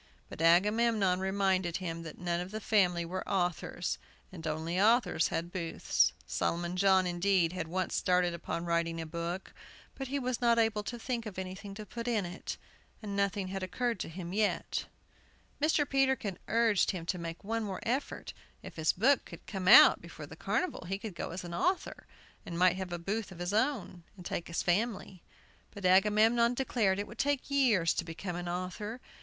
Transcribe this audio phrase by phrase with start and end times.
[0.29, 3.99] But Agamemnon reminded him that none of the family were authors,
[4.31, 6.11] and only authors had booths.
[6.25, 9.53] Solomon John, indeed, had once started upon writing a book,
[9.93, 12.57] but he was not able to think of anything to put in it,
[13.03, 14.85] and nothing had occurred to him yet.
[15.61, 15.87] Mr.
[15.87, 18.33] Peterkin urged him to make one more effort.
[18.63, 22.07] If his book could come out before the carnival he could go as an author,
[22.43, 25.21] and might have a booth of his own, and take his family.
[25.69, 28.99] But Agamemnon declared it would take years to become an author.